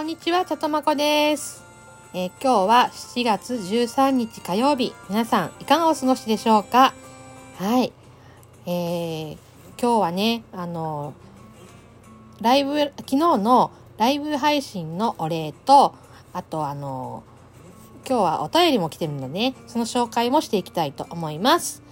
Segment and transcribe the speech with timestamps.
[0.00, 1.62] こんにちは、ちょとまこです、
[2.14, 4.94] えー今日は7月13日火曜日。
[5.10, 6.94] 皆さん、いかがお過ごしでしょうか？
[7.58, 7.92] はい。
[8.64, 9.36] えー
[9.78, 11.12] 今日はね、あの、
[12.40, 15.94] ライブ、昨日のライブ配信のお礼と、
[16.32, 17.22] あとあの、
[18.08, 21.82] 今日はお便りも来てるのでね、その紹介もしていきたいと思います。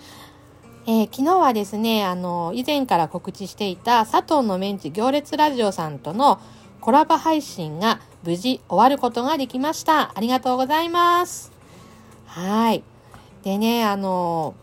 [0.87, 6.41] えー昨日はですね、あの、以前から告知していた佐藤のメンチ行列ラジオさんとの
[6.81, 10.13] コラボ配信が無事終わることができました。
[10.15, 11.53] ありがとうございます。
[12.27, 12.83] はい。
[13.43, 14.55] でね、あの、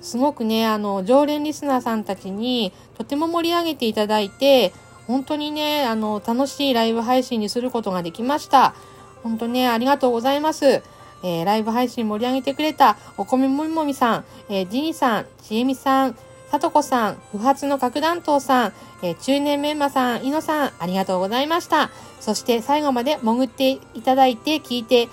[0.00, 4.72] すごくね、あの、常連リスナーさんたちにとても盛り上げていただいて、
[5.06, 8.74] 本当にね、あの、楽しいライブ配信にすることができました。
[9.22, 10.82] 本当ね、ありがとうございます。
[11.24, 16.16] えーライブ配信盛り上げてくれたお米もみもみさん、えージニさん、ちえみさん、
[16.52, 18.72] さとこさん、不発の核弾頭さん、
[19.02, 21.90] え中年メンマさん、いのさん、ありがとうございました。
[22.20, 25.08] そして最後まで潜っていただいて聞いて、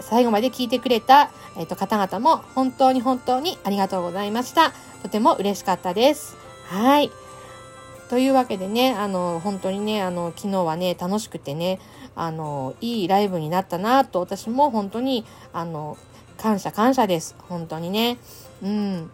[0.00, 4.72] 最後まで聞いてくれた、えーと方々も本当に本当にありがとうございました。
[5.02, 6.38] とても嬉しかったです。
[6.64, 7.10] はい。
[8.08, 11.78] というわけでね、あの、本当にね、あの、昨日はね、楽しくてね、
[12.16, 15.98] あの、いいライブになったなと、私も本当に、あの、
[16.38, 17.36] 感謝感謝です。
[17.50, 18.16] 本当にね。
[18.62, 19.10] うん。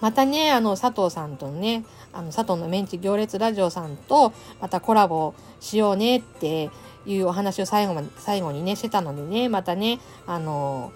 [0.00, 6.70] またね、あの、佐藤さんとね、あの、佐藤のメンチ行列ラジオさんと、またコラボしようねって
[7.06, 10.92] いうお話を最後まで、最後にね、してたのでね、またね、あの、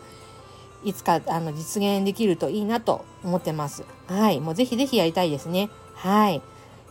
[0.84, 3.84] いつか、あの、実現できるといいなと思ってます。
[4.06, 4.40] はい。
[4.40, 5.70] もうぜひぜひやりたいですね。
[5.94, 6.42] はい。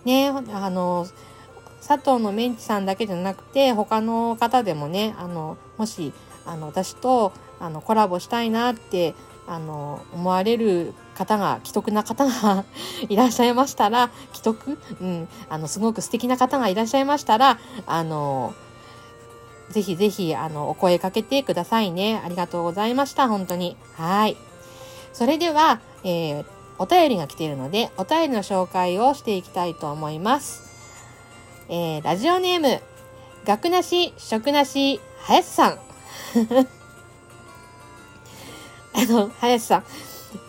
[0.05, 1.07] ね、あの、
[1.85, 6.13] 佐藤のメンチさんだけじゃなくて、他の方でもね、あの、もし、
[6.45, 9.13] あの、私と、あの、コラボしたいなって、
[9.47, 12.65] あの、思われる方が、既得な方が
[13.09, 14.77] いらっしゃいましたら、 既得？
[15.01, 18.53] うん、あの、すごく素敵な方がいらっしゃいましたら、あの、
[19.69, 22.21] ぜひぜひ、あの、お声かけてくださいね。
[22.23, 23.27] ありがとうございました。
[23.27, 23.75] 本当に。
[23.95, 24.37] はい。
[25.13, 26.45] それでは、えー
[26.79, 30.63] お便りが来ているので、お便りの紹介をしていきたいと思います。
[31.69, 32.81] えーラジオネーム、
[33.45, 35.79] 学なし、食なし、林さん。
[39.03, 39.83] あの、林さん。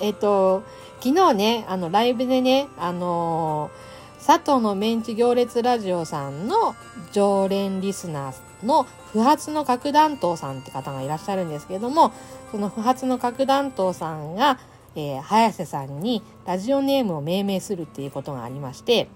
[0.00, 0.62] えっ、と、
[1.00, 3.94] 昨日ね、あの、ライブでね、あのー
[4.26, 6.74] 佐藤のメンチ行列ラジオさんの
[7.12, 12.10] 常連リスナーの不発の核弾頭さんって方がいらっしゃるんですけども、
[12.50, 14.58] その不発の核弾頭さんが、
[14.96, 19.08] えー早瀬さんにラジオネームを命名するっていうことがありまして、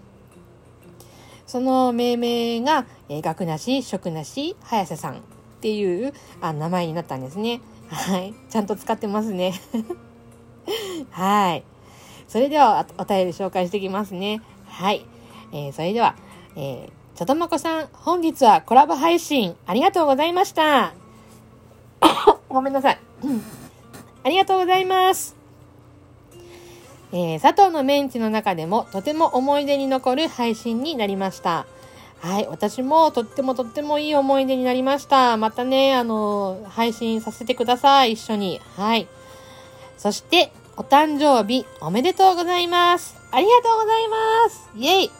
[1.47, 5.17] その命名が、えー学なし、食なし、早瀬さんっ
[5.63, 6.13] ていう
[6.43, 7.63] あ名前になったんですね。
[7.91, 8.35] はい。
[8.51, 9.55] ちゃんと使ってますね。
[11.11, 11.65] はい。
[12.27, 14.43] それではおお便り紹介していきますね。
[14.69, 15.05] はい。
[15.53, 16.15] えーそれでは、
[16.57, 20.93] えー、ちょとまこさん、本日はコラボ配信ありがとうございました。
[22.49, 22.99] ごめんなさい。
[24.25, 25.35] ありがとうございます。
[27.13, 31.67] えー佐藤のメンチの中でもとても思い出に残る配信になりました。
[32.21, 32.47] はい。
[32.49, 35.37] 私もとってもとってもいい思い出になりました。
[35.37, 38.13] またね、あの、配信させてください。
[38.13, 38.61] 一緒に。
[38.77, 39.07] はい。
[39.97, 43.17] そして、お誕生日おめでとうございます。
[43.31, 44.71] ありがとうございます。
[44.77, 45.11] イェイ。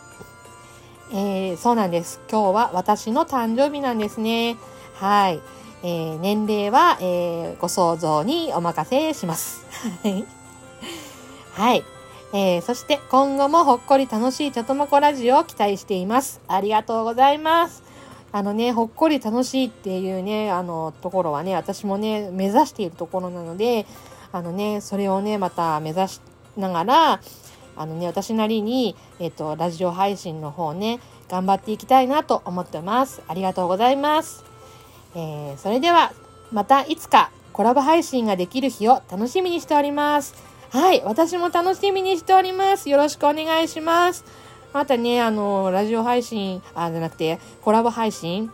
[1.11, 2.21] えーそうなんです。
[2.31, 4.57] 今日は私の誕生日なんですね。
[4.95, 5.41] はい。
[5.83, 9.67] えー年齢は、えーご想像にお任せします。
[11.55, 11.85] はい。
[12.33, 16.41] えーそして今後もほっこり楽しいちょともこラジオを期待しています。
[16.47, 17.83] ありがとうございます。
[18.31, 23.87] あのね、ほっこり楽しいっていうね、あの、ところはね、私もね、目指しているところなので、
[24.33, 26.21] あのね、それをね、また目指し
[26.55, 27.21] ながら、
[27.77, 31.01] あのね、私なりに、えっ、と、ラジオ配信の方ね、
[31.31, 33.23] 頑張っていきたいなと思ってます。
[33.29, 34.45] ありがとうございます。
[35.15, 36.13] えーそれでは、
[36.53, 40.35] またいつかコラボ配信ができる日を楽しみにしております。
[40.71, 42.91] はい、私も楽しみにしております。
[42.91, 44.25] よろしくお願いします。
[44.75, 48.53] またね、あの、ラジオ配信、あ、じゃなくて、コラボ配信、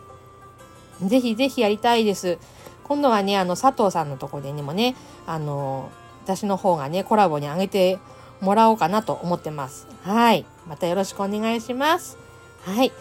[1.01, 2.37] ぜひぜひやりたいです。
[2.85, 4.95] 今度はね、あの、佐藤さんのところにもね、
[5.27, 5.89] あの、
[6.23, 7.99] 私の方がね、コラボにあげて
[8.39, 9.85] もらおうかなと思ってます。
[10.03, 10.45] はい。
[10.69, 12.17] またよろしくお願いします。
[12.63, 12.93] はい。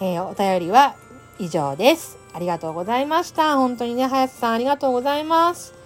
[0.00, 0.96] えーお便りは
[1.38, 2.18] 以上です。
[2.34, 3.56] ありがとうございました。
[3.56, 5.77] 本当にね、林さんありがとうございます。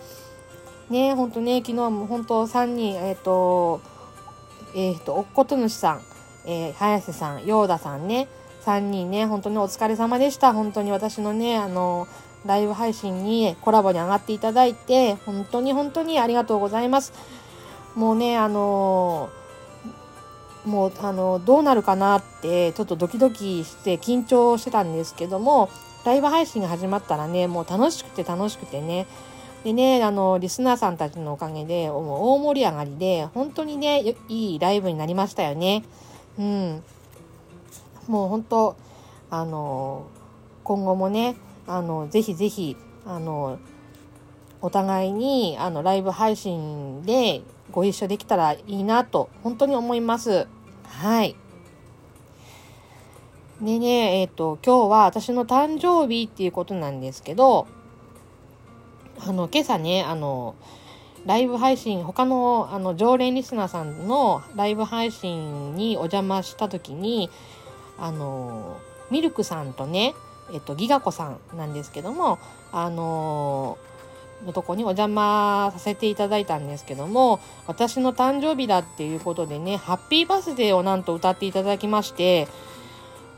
[0.90, 3.80] ね、本当ね、昨日も本当3人、えっ、と、
[4.74, 6.02] えっ、と、おっことぬしさん、
[6.44, 8.28] えー、早瀬さん、ヨーダさんね、
[8.64, 10.52] 3人ね、本当にお疲れ様でした。
[10.52, 12.06] 本当に私のね、あの、
[12.46, 17.12] ライブ配信にコラボに上がっていただいて、本当に本当にありがとうございます。
[17.94, 19.30] もうね、あの
[20.64, 25.68] もう、あのどうなるかなって、ちょっとドキドキして緊張してたんですけども、
[26.04, 29.06] ライブ配信が始まったらね、もう楽しくて楽しくてね。
[29.64, 32.02] でね、あの、リスナーさんたちのおかげで、もう
[32.34, 35.84] 大盛り上がりで、本当にね、いいライブになりましたよね。
[36.38, 36.82] うん。
[38.08, 38.76] もう本当、
[39.30, 40.06] あの、
[40.64, 41.36] 今後もね、
[41.66, 42.76] あの、ぜひぜひ、
[43.06, 43.58] あの、
[44.60, 50.48] お互いに、あの、ライブ配信でご一緒できたらいいなと、本当に思います。
[50.86, 51.36] はい。
[53.60, 57.68] でね、えっ、ー、と、今日は私の誕生日っていうことなんですけど、
[59.20, 60.54] あの、今朝ね、あの、
[61.26, 67.30] ライブ配信、他の、あの、常連リスナーさんのライブ配信にお邪魔した時に、
[67.98, 68.78] あの、
[69.10, 70.14] ミルクさんとね、
[70.52, 72.38] えっと、ギガ子さんなんですけども、
[72.72, 73.78] あの
[74.44, 82.48] のとこにお邪魔させていただいたんですけども、私の誕生日だっていうことでね、ハッピーバースデーをなんと歌っていただきまして、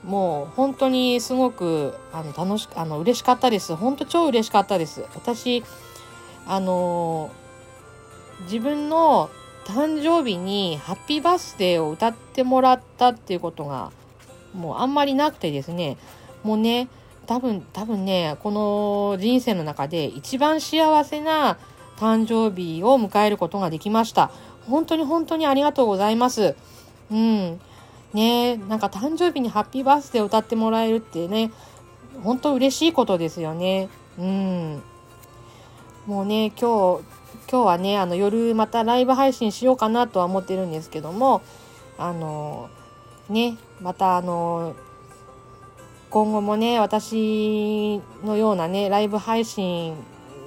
[0.04, 3.74] もう本当にすごくあの楽しあの嬉しかったです。
[3.74, 5.04] 本当超嬉しかったです。
[5.14, 5.64] 私、
[6.46, 7.30] あの
[8.42, 9.30] 自分の
[9.64, 13.92] 誕生日にハッピーバースデーを歌ってもらったっていうことが
[14.54, 15.96] もうあんまりなくてですね、
[16.42, 16.88] もうね、
[17.26, 21.58] 多分、多分ね、この人生の中で一番幸せな
[21.96, 24.30] 誕生日を迎えることができました。
[24.68, 26.54] 本当に本当にありがとうございます。
[27.10, 27.60] うん。
[28.14, 31.50] ねなんか誕生日にハッピーバースデー歌ってもらえるってね、
[32.22, 33.88] 本当嬉しいことですよね。
[34.18, 34.82] うん。
[36.06, 37.04] もうね、今日、
[37.50, 41.42] 今日はね、あの夜またライブ配信しようかなとは思ってるんですけども、
[41.98, 42.70] あの、
[43.28, 44.74] ね、またあの、
[46.10, 49.96] 今後もね、私のようなね、ライブ配信、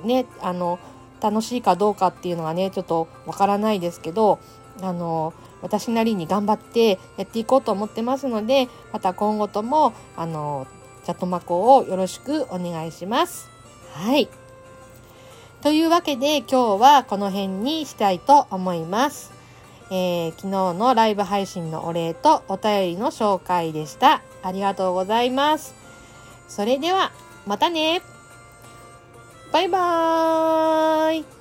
[0.04, 0.80] ね、あの、
[1.20, 4.40] 楽しいかどうかっていうのはね、ちょっとわからないですけど、
[4.82, 10.68] あの、私なりに頑張ってやっていこうと思ってますので、また今後とも、あの、
[11.04, 13.50] チャットマコをよろしくお願いします。
[13.94, 14.30] はい。
[15.62, 19.34] というわけで今日はこの辺にしたいと思います。
[19.90, 24.22] えー、昨日のライブ配信のお礼とお便りの紹介でした。
[24.44, 25.74] ありがとうございます。
[26.48, 27.12] それでは、
[27.46, 28.02] またね
[29.52, 31.37] バイバーイ